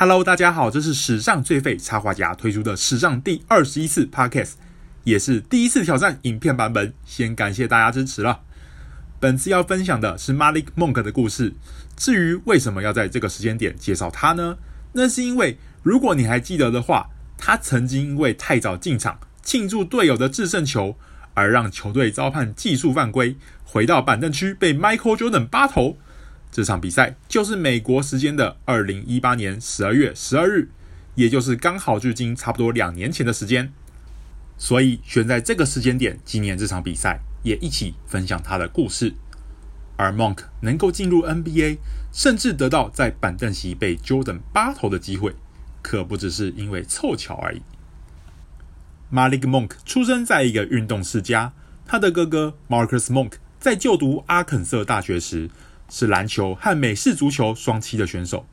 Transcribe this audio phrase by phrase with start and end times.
[0.00, 4.52] Hello，大家好，这是史上最废插画家推出的史上第二十一次 Podcast，
[5.02, 8.42] 也是第一次挑战影片版本，先感谢大家支持了。
[9.18, 11.52] 本次要分享的是 Malik Monk 的故事。
[11.96, 14.58] 至于为什么要在这个时间点介绍他呢？
[14.92, 20.96] 那是因为如果你还记得的话，他曾经因为太早进场庆祝队友的制胜球，
[21.34, 25.98] 而让球队遭判技术犯规，回到板凳区被 Michael Jordan 巴头。
[26.50, 30.70] 这场比赛就是美国时间的二零一八年十二月十二日，
[31.14, 33.72] 也就是刚好距今差不多两年前的时间，
[34.56, 39.14] 所以选在这个时间点纪念这场比赛，也一起分享他的故事。
[39.96, 41.78] 而 Monk 能够进入 NBA，
[42.12, 45.34] 甚至得到在板凳席被 Jordan 八投的机会，
[45.82, 47.62] 可不只是因为凑巧而已。
[49.12, 51.52] Malik Monk 出生在一个运动世家，
[51.84, 55.50] 他的哥哥 Marcus Monk 在就读阿肯色大学时，
[55.88, 58.46] 是篮球和美式足球双栖的选手。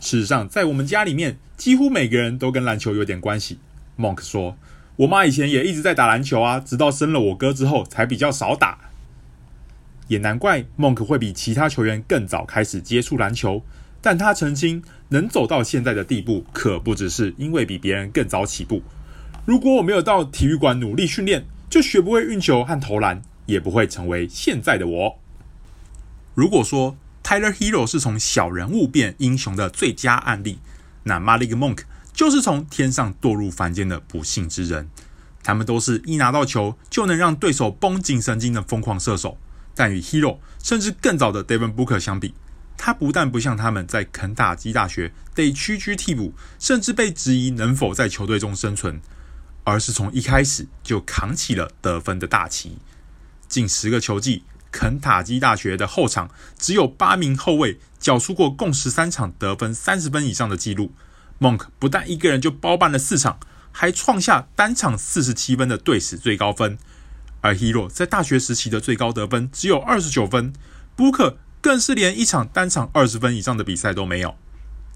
[0.00, 3.58] 事实上，在我们家里面，几乎每个人都跟篮球有点关系。
[3.98, 4.56] Monk 说
[4.96, 8.78] ：“我妈以前也一直在打篮球啊，直到生了我哥之后，才比较少打。”
[10.08, 13.62] 也难怪 Monk 会比其他球员更早开始接触篮球。
[14.02, 18.82] 但他澄清，能走到现在的地步，可不只是因为比别人更早起步。
[19.44, 25.18] 如果我没有到体育馆努力训练，就学不会运球和投篮，也不会成为现在的我。
[26.36, 30.58] 如果说 Tyler Hero 是从小人物变英雄的最佳案例，
[31.04, 34.90] 那 Malik Monk 就是从天上堕入凡间的不幸之人。
[35.42, 39.38] 他们都是一拿到球就能让对手绷紧神经的疯狂射手，
[39.74, 42.34] 但与 Hero 甚至更早的 Devin Booker 相比，
[42.76, 49.00] 他不但不像他们在肯塔基大学得屈居替补，甚至被质疑能否在球队中生存，
[49.64, 52.76] 而是从一开始就扛起了得分的大旗，
[53.48, 54.44] 近十个球季。
[54.76, 60.92] 肯塔基大学的后场只有八名后卫缴出过共十三场得分三十分以上的记录。
[61.40, 63.40] Monk 不但一个人就包办了四场，
[63.72, 66.76] 还创下单场四十七分的队史最高分。
[67.40, 70.52] 而 Herro 在大学时期的最高得分只有二十九分
[70.94, 74.34] ，Booker 更是连一场单场二十分以上的比赛都没有。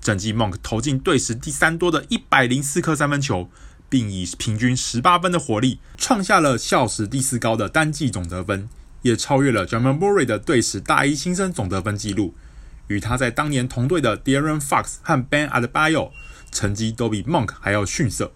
[0.00, 3.50] 整季 Monk 投进队史第三多的一百零四颗三分球，
[3.90, 8.70] 并以平均十八分的火力创下了校史第四高的单季总得分。
[9.06, 12.34] 也超越了 Jamal Murray 的队史大一新生总得分纪录，
[12.88, 16.10] 与他在当年同队的 De'Aaron Fox 和 Ben Adebayo
[16.50, 18.32] 成绩都比 Monk 还要逊色。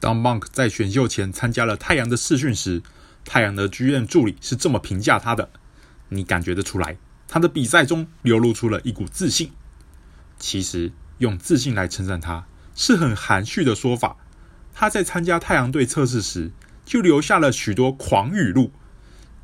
[0.00, 2.82] 当 Monk 在选秀前参加了太阳的试训时，
[3.24, 5.50] 太阳的剧院助理是这么评价他的：
[6.08, 6.96] 你感觉得出来，
[7.28, 9.52] 他的比赛中流露出了一股自信。
[10.38, 14.16] 其实用自信来称赞他是很含蓄的说法。
[14.74, 16.50] 他在参加太阳队测试时，
[16.84, 18.72] 就留下了许多狂语录。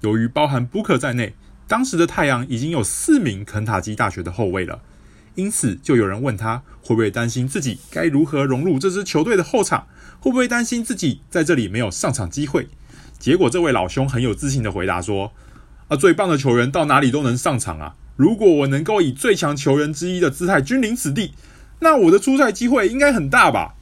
[0.01, 1.35] 由于包含 Booker 在内，
[1.67, 4.81] 当时的太阳已经有四名肯塔基大学的后卫了，
[5.35, 9.87] 因此就有人问他会不会担心自己该如何融入这支球队的后场，
[10.21, 12.69] 会不会担心自己在这里没有上场机会？
[13.19, 15.33] 结果这位老兄很有自信的回答说
[15.89, 17.97] ：“啊，最棒的球员到哪里都能上场啊！
[18.15, 21.35] 如果我能够以最强球员之一的姿态君临此地，
[21.81, 23.75] 那我的出赛机会应该很大吧？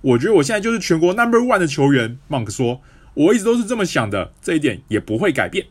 [0.00, 2.80] 我觉得我现在就是全国 Number One 的球员。” Monk 说。
[3.14, 5.66] 我一直都是这么想的，这一点也不会改变。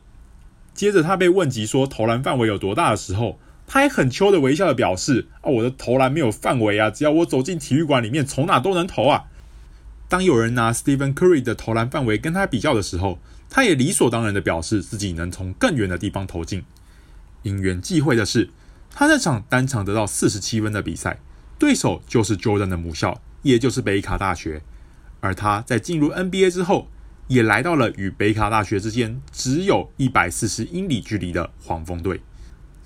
[0.74, 9.26] 接着他被问及说投篮范围有多大的时候，他还很秋的微笑的表示：“啊，我的投篮没有范围啊，只要我走进体育馆里面，从哪都能投啊。”
[10.08, 13.20] 当有人拿 Stephen Curry 的投篮范围跟他比较的时候，
[13.50, 16.64] 他也理所当然的表示自己能从更远的地方投进。
[17.44, 18.50] 因缘际会的是，
[18.94, 21.20] 他那场单场得到四十七分的比赛，
[21.58, 24.62] 对手就是 Jordan 的母校，也就是北卡大学。
[25.22, 26.90] 而他在进入 NBA 之后，
[27.32, 32.20] 也来到了与北卡大学之间只有一百四十英里距离的黄蜂队。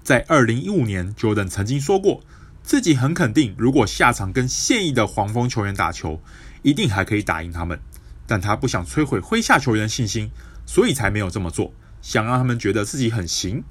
[0.03, 2.21] 在二零一五年，Jordan 曾经说过，
[2.61, 6.21] 自己很肯定，如果下场跟现役的黄蜂球员打球，
[6.61, 7.79] 一定还可以打赢他们。
[8.27, 10.29] 但他不想摧毁麾下球员的信心，
[10.67, 11.73] 所以才没有这么做，
[12.03, 13.63] 想让他们觉得自己很行。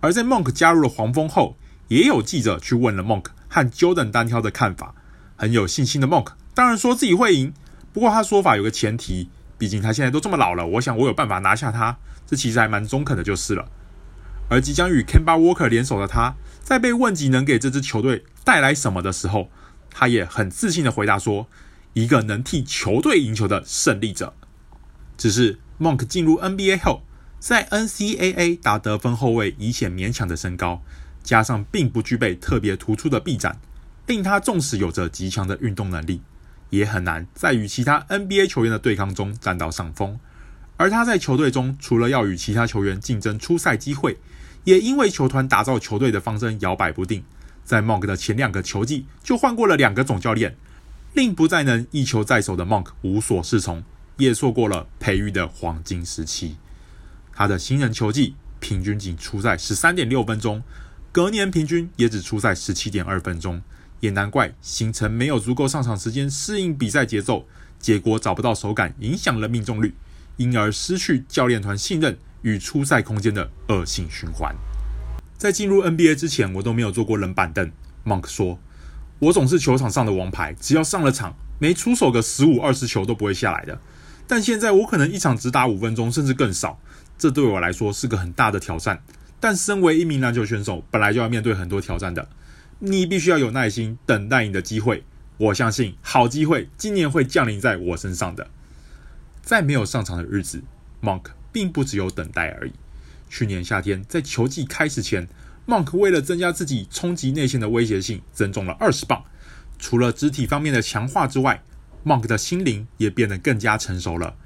[0.00, 1.56] 而在 Monk 加入了黄蜂后，
[1.86, 4.92] 也有记者去问了 Monk 和 Jordan 单挑的看法。
[5.36, 7.54] 很有信心的 Monk 当然说自己会赢，
[7.92, 9.28] 不过他说法有个前提。
[9.60, 11.98] 毕竟他现在都这么老了，我想我有办法拿下他。
[12.26, 13.68] 这其实还蛮中肯的，就是了。
[14.48, 19.50] 而即将与 Kemba Walker 联手的他，在被问及能给这支球队带来什么的时候，
[19.90, 21.46] 他也很自信的回答说
[21.92, 24.32] ：“一个能替球队赢球的胜利者。”
[25.18, 27.02] 只是 Monk 进入 NBA 后，
[27.38, 30.82] 在 NCAA 打得分后卫以显勉强的身高，
[31.22, 33.60] 加上并不具备特别突出的臂展，
[34.06, 36.22] 令他纵使有着极强的运动能力。
[36.70, 40.18] 也很难在与其他 NBA 球员的对抗中占到上风，
[40.76, 44.18] 而他在球队中除了要与其他球员竞争出赛机会，
[44.64, 47.22] 也因为球团打造球队的方针摇摆不定，
[47.64, 50.56] 在 Monk 的前两个球季就换过了两个总教练，
[51.14, 53.82] 令不再能一球在手的 Monk 无所适从，
[54.16, 56.56] 也错过了培育的黄金时期。
[57.32, 60.62] 他的新人球季平均仅出赛十三点六分钟，
[61.10, 63.62] 隔年平均也只出赛十七点二分钟，
[64.00, 67.46] 也难怪行程没有足够上场时间适应比赛节奏，
[67.78, 69.94] 结果找不到手感，影响了命中率，
[70.36, 74.54] 因而失去教练团信任与出赛空间的恶性循环。
[75.36, 77.70] 在进入 NBA 之前，我都没有坐过冷板凳。
[78.04, 78.58] Monk 说
[79.20, 83.78] ：“我总是球场上的王牌，只要上了场，没出手个十五二十球都不会下来的。
[84.26, 86.80] 但现在我可能一场只打五分钟，甚至更少。
[87.18, 89.02] 这对我来说是个很大的挑战。
[89.38, 92.28] 但身为一名篮球选手，本来就要面对很多挑战的。
[92.80, 95.04] 你必须要有耐心，等待你的机会。
[95.36, 98.48] 我相信好机会今年会降临在我身上的。”
[99.42, 100.62] 在没有上场的日子
[101.02, 102.72] ，Monk 并不只有等待而已。
[103.28, 105.26] 去年夏天，在球季开始前
[105.66, 109.24] ，Monk 为了增加自己冲击内线的威胁性，增重了二十磅。
[109.78, 111.62] 除了肢体方面的强化之外
[112.04, 114.36] ，Monk 的心灵也变得更加成熟了。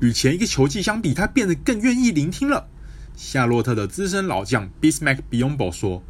[0.00, 2.68] 与前一个球季相比，他变得更愿意聆听了。
[3.16, 6.02] 夏洛特的资深老将 Bismack Biyombo 说：“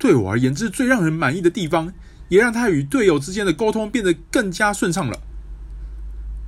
[0.00, 1.92] 对我而言，这是最让人满意的地方，
[2.28, 5.20] 也让他与队友之间的沟通变得更加顺畅了。”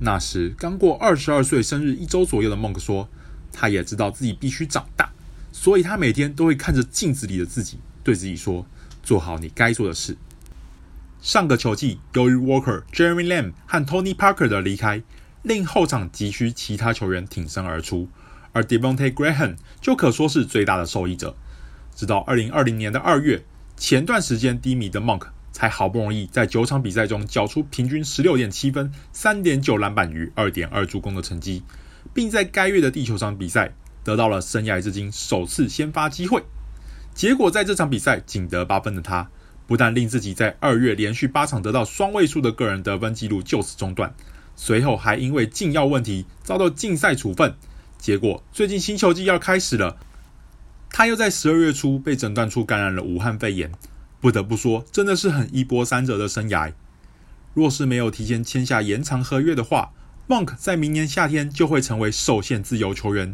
[0.01, 3.07] 那时刚过二十二岁生日一周左右的 Monk 说。
[3.55, 5.11] 他也知道自己必须长大，
[5.51, 8.65] 所以他每天都会看着镜子里的自己，对自己说
[9.03, 10.17] ：“做好你该做的事。”
[11.21, 15.03] 上个球季，由于 Walker、Jeremy Lamb 和 Tony Parker 的离开，
[15.43, 18.09] 令后场急需其他球员挺身而出，
[18.53, 21.35] 而 Devonte Graham 就可说是最大的受益者。
[21.95, 23.43] 直到二零二零年的二月，
[23.77, 31.63] 前段时间低迷的 Monk 才好不容易在九场比赛中缴出平均十六点七分、三点九篮板与二点二助攻的成绩。
[32.13, 33.73] 并在该月的地球场比赛
[34.03, 36.43] 得到了生涯至今首次先发机会。
[37.13, 39.29] 结果在这场比赛仅得八分的他，
[39.67, 44.13] 不但令自己在二月连续八场得到双位数的个人得分纪录就此中断，
[44.55, 47.55] 随后还因为禁药问题遭到禁赛处分。
[47.97, 49.97] 结果最近新球季要开始了，
[50.95, 53.71] 他又在十二月初被诊断出感染了武汉肺炎。
[54.21, 56.71] 不得不说，真的是很一波三折的生涯。
[57.55, 59.91] 若是没有提前签下延长合约的话
[60.27, 63.33] ，Monk 在明年夏天就会成为受限自由球员，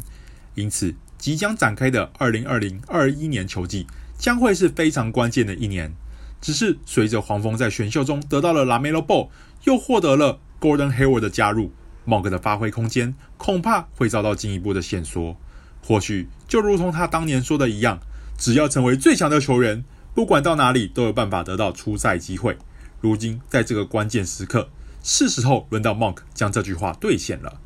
[0.54, 3.86] 因此即将展开的二零二零二一年球季
[4.16, 5.92] 将会是非常关键的一年。
[6.40, 9.28] 只是随着黄蜂在选秀中得到了 LaMelo Ball，
[9.64, 11.70] 又获得了 Gordon Hayward 的加入
[12.06, 15.36] ，Monk 的发挥空间恐怕会遭到进一步的限缩。
[15.82, 18.00] 或许就如同他当年说的一样，
[18.36, 19.84] 只要成为最强的球员，
[20.14, 22.56] 不管到哪里都有办法得到出赛机会。
[23.00, 24.68] 如今在这个关键时刻。
[25.02, 27.58] 是时候轮到 Monk 将这句话兑现了。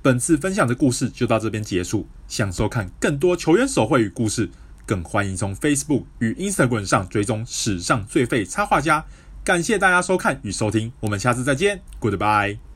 [0.00, 2.06] 本次分享的故事就到这边结束。
[2.28, 4.48] 想收看更多球员手绘与故事，
[4.86, 9.04] 更欢迎从 Facebook 与 Instagram 上追踪史上最废插画家。
[9.42, 12.67] 感谢大家收看与收听，我们下次再见，Goodbye。